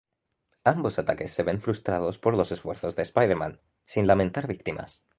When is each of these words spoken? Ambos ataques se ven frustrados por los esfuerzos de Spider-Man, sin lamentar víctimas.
Ambos 0.63 0.97
ataques 0.97 1.29
se 1.29 1.43
ven 1.43 1.61
frustrados 1.61 2.17
por 2.17 2.35
los 2.35 2.51
esfuerzos 2.51 2.95
de 2.95 3.03
Spider-Man, 3.03 3.61
sin 3.85 4.07
lamentar 4.07 4.47
víctimas. 4.47 5.03